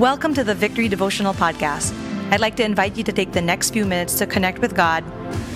[0.00, 1.92] Welcome to the Victory Devotional Podcast.
[2.32, 5.04] I'd like to invite you to take the next few minutes to connect with God,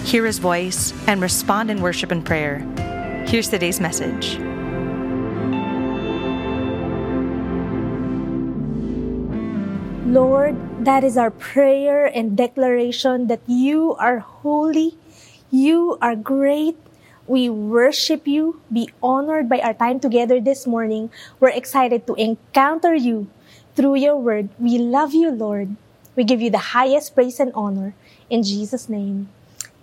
[0.05, 2.59] hear His voice, and respond in worship and prayer.
[3.27, 4.37] Here's today's message.
[10.13, 14.99] Lord, that is our prayer and declaration that you are holy,
[15.51, 16.77] you are great.
[17.27, 21.09] We worship you, be honored by our time together this morning.
[21.41, 23.31] We're excited to encounter you
[23.75, 24.49] through your word.
[24.59, 25.75] We love you, Lord.
[26.15, 27.95] We give you the highest praise and honor.
[28.31, 29.29] In Jesus' name,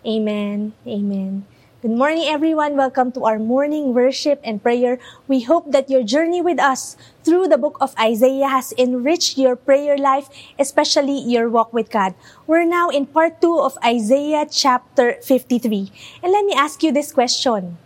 [0.08, 0.74] amen.
[0.88, 1.46] Amen.
[1.82, 2.78] Good morning, everyone.
[2.78, 5.02] Welcome to our morning worship and prayer.
[5.28, 6.96] We hope that your journey with us
[7.26, 12.14] through the book of Isaiah has enriched your prayer life, especially your walk with God.
[12.46, 15.92] We're now in part two of Isaiah chapter 53.
[16.24, 17.78] And let me ask you this question.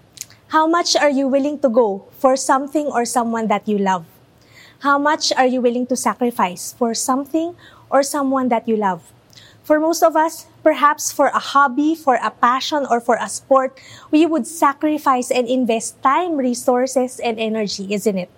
[0.49, 4.05] How much are you willing to go for something or someone that you love?
[4.85, 7.57] How much are you willing to sacrifice for something
[7.89, 9.01] or someone that you love?
[9.65, 13.81] For most of us, perhaps for a hobby, for a passion, or for a sport,
[14.11, 18.29] we would sacrifice and invest time, resources, and energy, isn't it?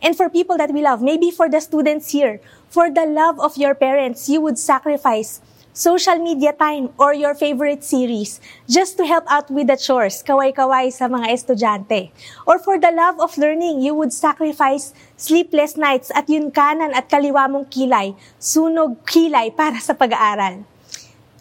[0.00, 2.40] And for people that we love, maybe for the students here,
[2.72, 7.82] for the love of your parents, you would sacrifice social media time, or your favorite
[7.82, 12.12] series just to help out with the chores, kaway-kaway sa mga estudyante.
[12.46, 17.08] Or for the love of learning, you would sacrifice sleepless nights at yun kanan at
[17.08, 20.64] kaliwa mong kilay, sunog kilay para sa pag-aaral.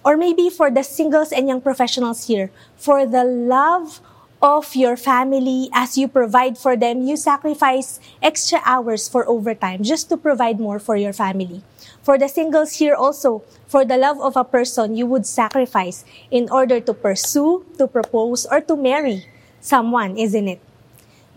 [0.02, 4.02] Or maybe for the singles and young professionals here, for the love
[4.42, 10.10] of your family as you provide for them, you sacrifice extra hours for overtime just
[10.10, 11.62] to provide more for your family.
[12.02, 16.50] For the singles here also, for the love of a person you would sacrifice in
[16.50, 19.30] order to pursue, to propose, or to marry
[19.62, 20.60] someone, isn't it?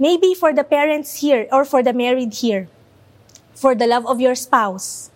[0.00, 2.66] Maybe for the parents here or for the married here,
[3.54, 5.12] for the love of your spouse,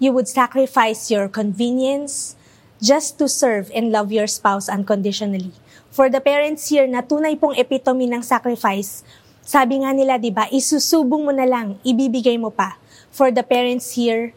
[0.00, 2.34] you would sacrifice your convenience
[2.82, 5.52] just to serve and love your spouse unconditionally.
[5.92, 9.04] For the parents here na tunay pong epitome ng sacrifice,
[9.46, 12.76] sabi nga nila, di ba, isusubong mo na lang, ibibigay mo pa.
[13.14, 14.34] For the parents here,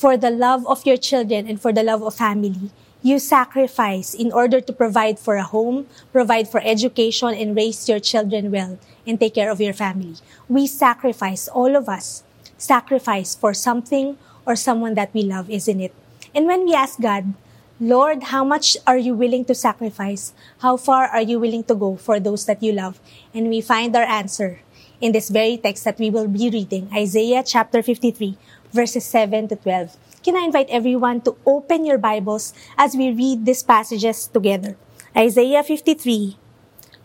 [0.00, 2.72] for the love of your children and for the love of family,
[3.04, 8.00] you sacrifice in order to provide for a home, provide for education, and raise your
[8.00, 10.16] children well and take care of your family.
[10.48, 12.24] We sacrifice, all of us,
[12.56, 14.16] sacrifice for something
[14.46, 15.92] or someone that we love, isn't it?
[16.34, 17.34] And when we ask God,
[17.78, 20.32] Lord, how much are you willing to sacrifice?
[20.64, 23.00] How far are you willing to go for those that you love?
[23.34, 24.60] And we find our answer
[25.00, 28.36] in this very text that we will be reading, Isaiah chapter 53,
[28.72, 29.96] verses 7 to 12.
[30.22, 34.76] Can I invite everyone to open your Bibles as we read these passages together?
[35.16, 36.36] Isaiah 53,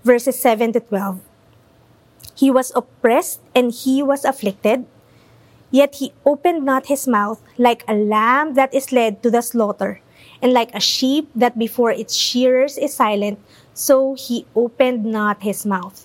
[0.04, 1.22] verses 7 to 12.
[2.36, 4.86] He was oppressed and he was afflicted,
[5.72, 10.02] yet he opened not his mouth like a lamb that is led to the slaughter,
[10.42, 13.40] and like a sheep that before its shearers is silent,
[13.74, 16.05] so he opened not his mouth.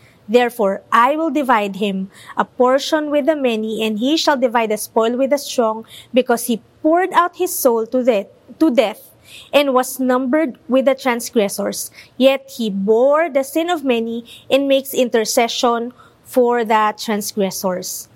[0.31, 4.77] Therefore, I will divide him a portion with the many, and he shall divide the
[4.77, 5.83] spoil with the strong,
[6.13, 8.27] because he poured out his soul to death,
[8.57, 9.11] to death,
[9.51, 11.91] and was numbered with the transgressors.
[12.15, 15.91] Yet he bore the sin of many and makes intercession
[16.23, 18.07] for the transgressors.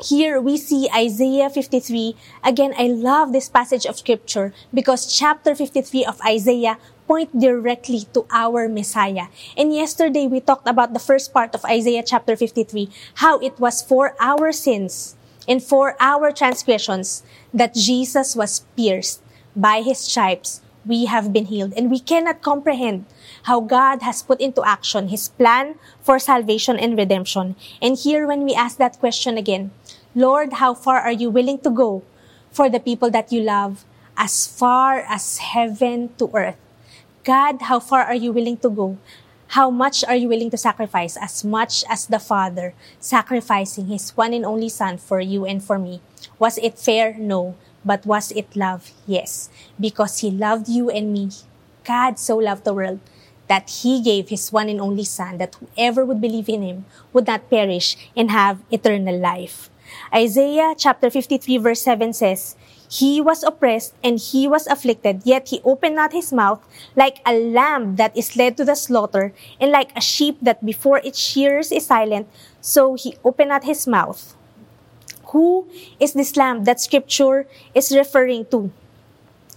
[0.00, 2.16] Here we see Isaiah 53.
[2.42, 6.78] Again, I love this passage of scripture because chapter 53 of Isaiah
[7.12, 9.28] point directly to our Messiah.
[9.52, 12.88] And yesterday we talked about the first part of Isaiah chapter 53,
[13.20, 15.12] how it was for our sins
[15.44, 17.20] and for our transgressions
[17.52, 19.20] that Jesus was pierced.
[19.52, 21.76] By his stripes, we have been healed.
[21.76, 23.04] And we cannot comprehend
[23.44, 27.60] how God has put into action his plan for salvation and redemption.
[27.84, 29.68] And here, when we ask that question again,
[30.16, 32.00] Lord, how far are you willing to go
[32.48, 33.84] for the people that you love
[34.16, 36.61] as far as heaven to earth?
[37.24, 38.98] God, how far are you willing to go?
[39.54, 41.16] How much are you willing to sacrifice?
[41.16, 45.78] As much as the Father sacrificing His one and only Son for you and for
[45.78, 46.00] me.
[46.40, 47.14] Was it fair?
[47.14, 47.54] No.
[47.84, 48.90] But was it love?
[49.06, 49.50] Yes.
[49.78, 51.30] Because He loved you and me.
[51.84, 52.98] God so loved the world
[53.46, 57.28] that He gave His one and only Son that whoever would believe in Him would
[57.28, 59.70] not perish and have eternal life.
[60.12, 62.56] Isaiah chapter 53 verse 7 says,
[62.92, 66.60] he was oppressed and he was afflicted, yet he opened not his mouth,
[66.94, 70.98] like a lamb that is led to the slaughter, and like a sheep that before
[70.98, 72.28] its shearers is silent,
[72.60, 74.36] so he opened not his mouth.
[75.32, 75.66] Who
[75.98, 78.70] is this lamb that scripture is referring to?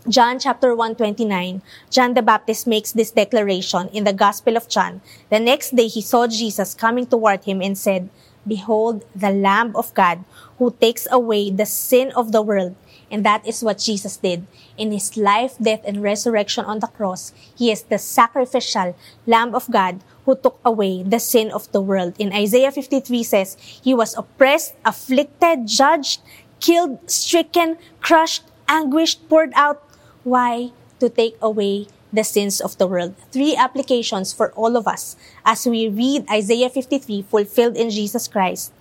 [0.07, 5.01] John chapter 129, John the Baptist makes this declaration in the Gospel of John.
[5.29, 8.07] The next day he saw Jesus coming toward him and said,
[8.47, 10.23] Behold, the Lamb of God,
[10.57, 12.75] who takes away the sin of the world.
[13.15, 14.43] And that is what Jesus did.
[14.75, 18.91] In his life, death, and resurrection on the cross, he is the sacrificial
[19.23, 22.19] Lamb of God who took away the sin of the world.
[22.19, 26.19] In Isaiah 53 says, He was oppressed, afflicted, judged,
[26.59, 29.79] killed, stricken, crushed, anguished, poured out.
[30.27, 30.75] Why?
[30.99, 33.15] To take away the sins of the world.
[33.31, 35.15] Three applications for all of us
[35.45, 38.73] as we read Isaiah 53 fulfilled in Jesus Christ.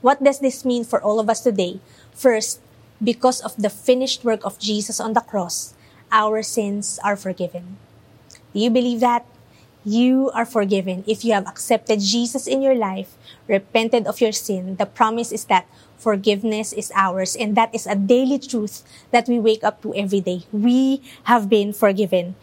[0.00, 1.84] What does this mean for all of us today?
[2.16, 2.64] First,
[3.02, 5.74] because of the finished work of Jesus on the cross,
[6.10, 7.76] our sins are forgiven.
[8.54, 9.26] Do you believe that?
[9.84, 13.18] You are forgiven if you have accepted Jesus in your life,
[13.48, 14.76] repented of your sin.
[14.76, 15.66] The promise is that
[15.98, 20.20] forgiveness is ours, and that is a daily truth that we wake up to every
[20.20, 20.46] day.
[20.52, 22.36] We have been forgiven.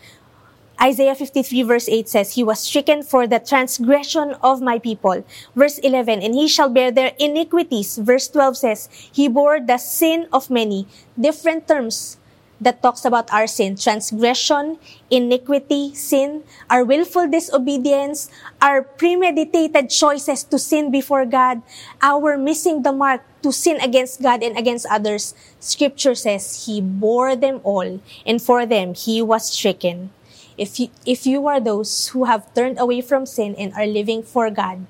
[0.81, 5.25] Isaiah 53 verse 8 says, He was stricken for the transgression of my people.
[5.55, 7.97] Verse 11, and he shall bear their iniquities.
[7.97, 10.87] Verse 12 says, He bore the sin of many.
[11.19, 12.17] Different terms
[12.61, 13.75] that talks about our sin.
[13.75, 14.77] Transgression,
[15.09, 18.29] iniquity, sin, our willful disobedience,
[18.61, 21.61] our premeditated choices to sin before God,
[22.01, 25.33] our missing the mark to sin against God and against others.
[25.59, 30.11] Scripture says, He bore them all, and for them He was stricken.
[30.59, 34.21] If you, if you are those who have turned away from sin and are living
[34.21, 34.83] for God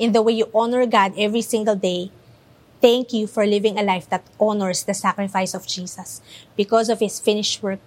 [0.00, 2.08] in the way you honor God every single day,
[2.80, 6.24] thank you for living a life that honors the sacrifice of Jesus.
[6.56, 7.80] Because of his finished work,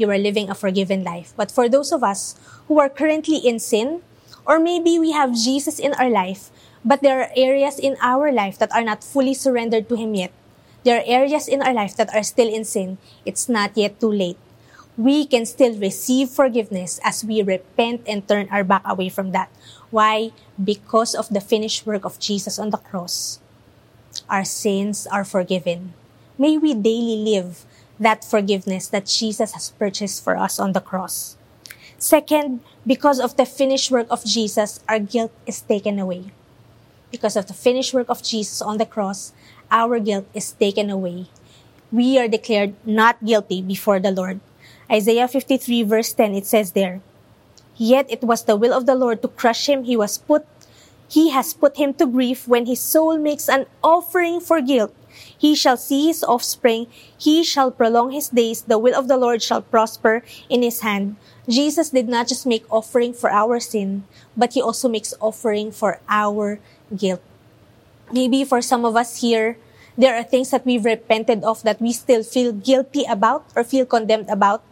[0.00, 1.36] you are living a forgiven life.
[1.36, 4.00] But for those of us who are currently in sin,
[4.46, 6.48] or maybe we have Jesus in our life,
[6.82, 10.32] but there are areas in our life that are not fully surrendered to Him yet.
[10.84, 12.96] There are areas in our life that are still in sin.
[13.26, 14.38] It's not yet too late
[14.96, 19.52] we can still receive forgiveness as we repent and turn our back away from that.
[19.90, 20.32] Why?
[20.56, 23.38] Because of the finished work of Jesus on the cross.
[24.28, 25.92] Our sins are forgiven.
[26.38, 27.64] May we daily live
[28.00, 31.36] that forgiveness that Jesus has purchased for us on the cross.
[31.98, 36.32] Second, because of the finished work of Jesus, our guilt is taken away.
[37.10, 39.32] Because of the finished work of Jesus on the cross,
[39.70, 41.28] our guilt is taken away.
[41.92, 44.40] We are declared not guilty before the Lord
[44.90, 47.00] Isaiah 53 verse 10, it says there,
[47.76, 49.84] Yet it was the will of the Lord to crush him.
[49.84, 50.46] He was put,
[51.08, 54.94] he has put him to grief when his soul makes an offering for guilt.
[55.36, 56.86] He shall see his offspring.
[57.16, 58.62] He shall prolong his days.
[58.62, 61.16] The will of the Lord shall prosper in his hand.
[61.48, 64.04] Jesus did not just make offering for our sin,
[64.36, 66.60] but he also makes offering for our
[66.94, 67.22] guilt.
[68.12, 69.58] Maybe for some of us here,
[69.96, 73.86] there are things that we've repented of that we still feel guilty about or feel
[73.86, 74.62] condemned about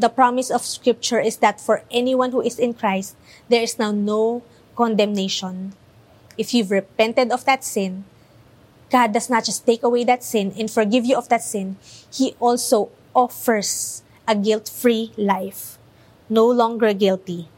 [0.00, 3.16] the promise of scripture is that for anyone who is in Christ,
[3.48, 4.42] there is now no
[4.74, 5.74] condemnation.
[6.38, 8.04] If you've repented of that sin,
[8.90, 11.76] God does not just take away that sin and forgive you of that sin,
[12.10, 15.76] He also offers a guilt-free life.
[16.28, 17.48] No longer guilty.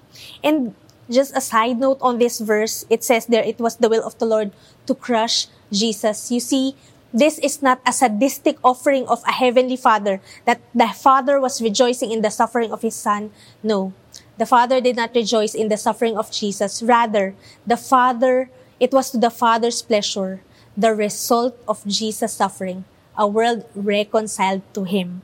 [0.42, 0.74] And
[1.10, 4.18] just a side note on this verse, it says there it was the will of
[4.18, 4.50] the Lord
[4.86, 6.30] to crush Jesus.
[6.32, 6.74] You see,
[7.12, 12.10] this is not a sadistic offering of a heavenly father that the father was rejoicing
[12.10, 13.30] in the suffering of his son.
[13.62, 13.92] No,
[14.38, 16.82] the father did not rejoice in the suffering of Jesus.
[16.82, 17.34] Rather,
[17.66, 18.50] the father,
[18.80, 20.40] it was to the father's pleasure,
[20.76, 22.84] the result of Jesus' suffering,
[23.16, 25.22] a world reconciled to him.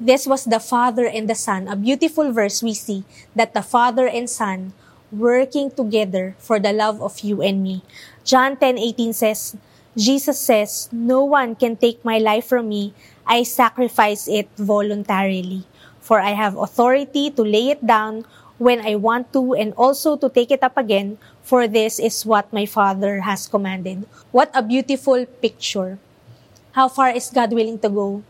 [0.00, 1.68] This was the father and the son.
[1.68, 3.04] A beautiful verse we see
[3.36, 4.72] that the father and son
[5.12, 7.82] working together for the love of you and me.
[8.24, 9.58] John 10:18 says,
[9.96, 12.94] Jesus says, No one can take my life from me.
[13.26, 15.66] I sacrifice it voluntarily.
[16.00, 18.24] For I have authority to lay it down
[18.60, 22.52] when I want to and also to take it up again, for this is what
[22.52, 24.04] my Father has commanded.
[24.30, 25.98] What a beautiful picture.
[26.72, 28.22] How far is God willing to go?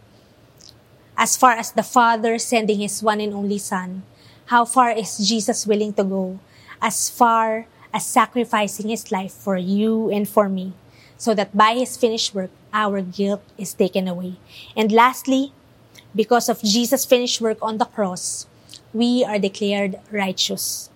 [1.18, 4.02] As far as the Father sending His one and only Son,
[4.46, 6.38] how far is Jesus willing to go?
[6.80, 10.72] As far as sacrificing His life for you and for me,
[11.20, 14.40] so that by His finished work, our guilt is taken away.
[14.72, 15.52] And lastly,
[16.16, 18.48] because of Jesus' finished work on the cross,
[18.96, 20.88] we are declared righteous.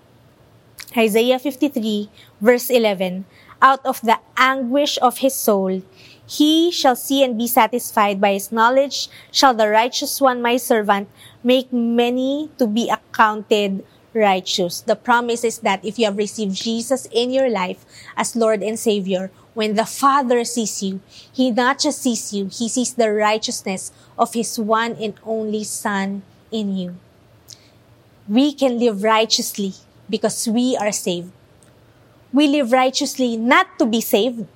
[0.96, 2.08] Isaiah 53,
[2.40, 3.26] verse 11,
[3.60, 5.82] out of the anguish of his soul,
[6.24, 11.08] he shall see and be satisfied by his knowledge shall the righteous one, my servant,
[11.42, 14.80] make many to be accounted righteous.
[14.80, 17.84] The promise is that if you have received Jesus in your life
[18.16, 21.00] as Lord and Savior, when the Father sees you,
[21.32, 26.22] He not just sees you, He sees the righteousness of His one and only Son
[26.50, 26.96] in you.
[28.28, 29.74] We can live righteously
[30.10, 31.30] because we are saved.
[32.32, 34.46] We live righteously not to be saved,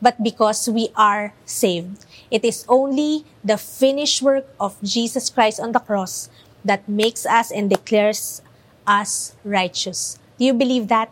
[0.00, 2.06] but because we are saved.
[2.30, 6.30] It is only the finished work of Jesus Christ on the cross
[6.64, 8.42] that makes us and declares
[8.86, 10.18] us righteous.
[10.38, 11.10] Do you believe that?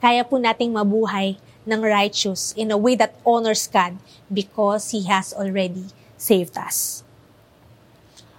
[0.00, 1.36] Kaya po nating mabuhay
[1.66, 3.98] ng righteous in a way that honors God
[4.32, 5.86] because He has already
[6.16, 7.04] saved us.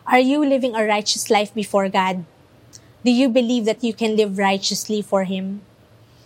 [0.06, 2.26] Are you living a righteous life before God?
[3.06, 5.62] Do you believe that you can live righteously for Him?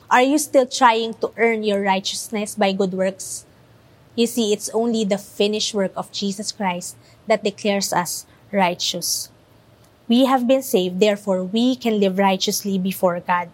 [0.10, 3.46] Are you still trying to earn your righteousness by good works?
[4.16, 6.96] You see, it's only the finished work of Jesus Christ
[7.28, 9.30] that declares us righteous.
[10.08, 13.50] We have been saved, therefore we can live righteously before God.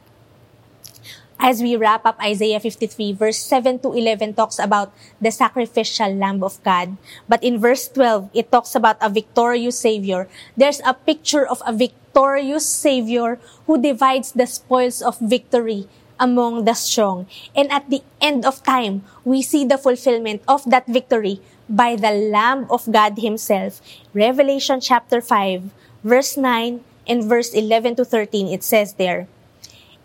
[1.42, 6.46] As we wrap up Isaiah 53, verse 7 to 11 talks about the sacrificial Lamb
[6.46, 7.02] of God.
[7.28, 10.30] But in verse 12, it talks about a victorious Savior.
[10.56, 16.78] There's a picture of a victorious Savior who divides the spoils of victory among the
[16.78, 17.26] strong.
[17.58, 22.14] And at the end of time, we see the fulfillment of that victory by the
[22.14, 23.82] Lamb of God Himself.
[24.14, 25.74] Revelation chapter 5,
[26.06, 29.26] verse 9 and verse 11 to 13, it says there,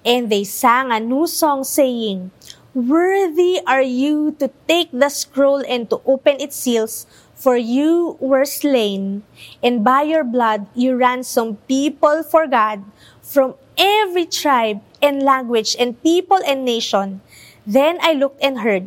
[0.06, 2.30] And they sang a new song saying,
[2.76, 8.44] Worthy are you to take the scroll and to open its seals, for you were
[8.44, 9.24] slain,
[9.62, 12.84] and by your blood you ransomed people for God
[13.20, 17.20] from every tribe and language and people and nation.
[17.66, 18.86] Then I looked and heard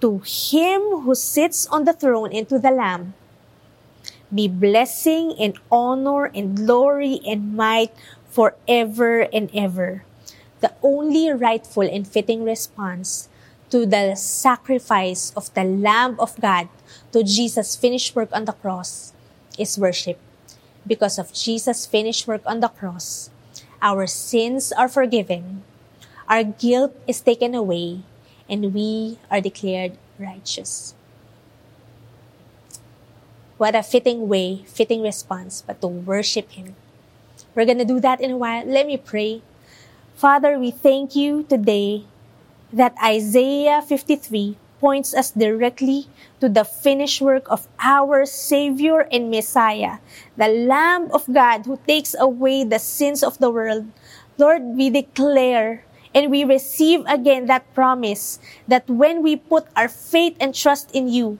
[0.00, 3.14] To him who sits on the throne and to the Lamb.
[4.32, 7.94] Be blessing and honor and glory and might
[8.28, 10.04] forever and ever.
[10.60, 13.28] The only rightful and fitting response
[13.70, 16.68] to the sacrifice of the Lamb of God
[17.12, 19.12] to Jesus' finished work on the cross
[19.58, 20.18] is worship.
[20.86, 23.30] Because of Jesus' finished work on the cross,
[23.82, 25.64] our sins are forgiven,
[26.28, 28.02] our guilt is taken away,
[28.48, 30.94] and we are declared righteous.
[33.56, 36.76] What a fitting way, fitting response, but to worship Him.
[37.54, 38.66] We're going to do that in a while.
[38.66, 39.40] Let me pray.
[40.14, 42.04] Father, we thank you today
[42.72, 46.06] that Isaiah 53 points us directly
[46.40, 50.04] to the finished work of our Savior and Messiah,
[50.36, 53.88] the Lamb of God who takes away the sins of the world.
[54.36, 55.85] Lord, we declare
[56.16, 61.12] and we receive again that promise that when we put our faith and trust in
[61.12, 61.38] you,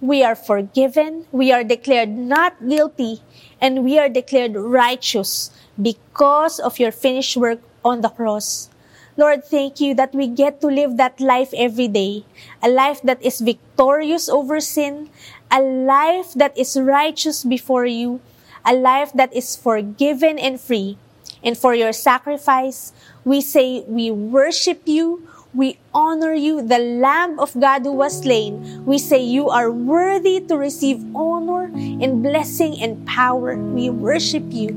[0.00, 3.22] we are forgiven, we are declared not guilty,
[3.60, 8.68] and we are declared righteous because of your finished work on the cross.
[9.16, 12.24] Lord, thank you that we get to live that life every day.
[12.60, 15.10] A life that is victorious over sin.
[15.52, 18.20] A life that is righteous before you.
[18.64, 20.96] A life that is forgiven and free.
[21.42, 22.92] And for your sacrifice,
[23.24, 25.26] we say we worship you.
[25.54, 28.86] We honor you, the Lamb of God who was slain.
[28.86, 33.56] We say you are worthy to receive honor and blessing and power.
[33.56, 34.68] We worship you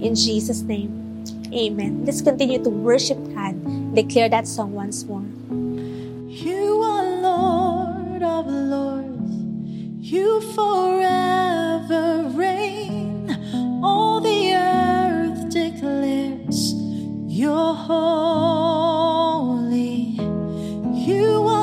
[0.00, 1.04] in Jesus' name.
[1.52, 2.06] Amen.
[2.06, 3.54] Let's continue to worship God.
[3.94, 5.22] Declare that song once more.
[6.34, 9.34] You are Lord of Lords.
[10.00, 13.28] You forever reign.
[13.84, 14.53] All the
[17.44, 19.36] your holy.
[21.06, 21.53] You are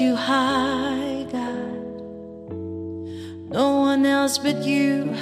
[0.00, 2.52] you high, God.
[3.50, 5.14] No one else but you.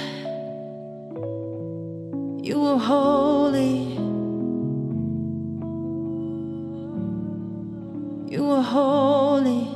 [2.41, 3.93] You are holy.
[8.33, 9.67] You are holy.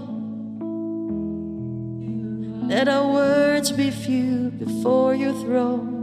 [2.68, 5.94] Let our words be few before your throne.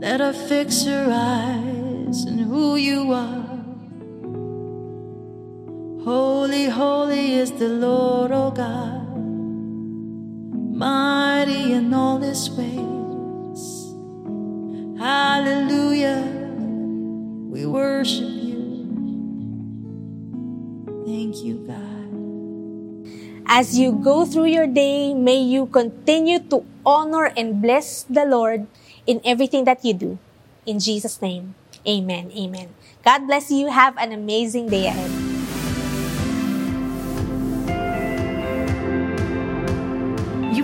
[0.00, 3.43] Let our fix our eyes on who you are.
[6.04, 9.08] Holy, holy is the Lord, oh God,
[10.76, 13.88] mighty in all his ways.
[15.00, 16.20] Hallelujah,
[17.48, 18.84] we worship you.
[21.08, 22.12] Thank you, God.
[23.48, 28.68] As you go through your day, may you continue to honor and bless the Lord
[29.08, 30.18] in everything that you do.
[30.68, 31.56] In Jesus' name,
[31.88, 32.28] amen.
[32.36, 32.76] Amen.
[33.00, 33.72] God bless you.
[33.72, 35.23] Have an amazing day ahead.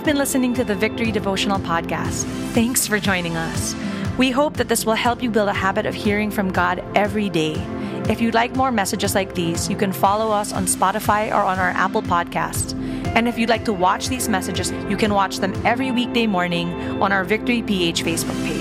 [0.01, 2.23] You've been listening to the Victory Devotional Podcast.
[2.53, 3.75] Thanks for joining us.
[4.17, 7.29] We hope that this will help you build a habit of hearing from God every
[7.29, 7.53] day.
[8.09, 11.59] If you'd like more messages like these, you can follow us on Spotify or on
[11.59, 12.73] our Apple Podcast.
[13.15, 16.73] And if you'd like to watch these messages, you can watch them every weekday morning
[16.99, 18.60] on our Victory PH Facebook page.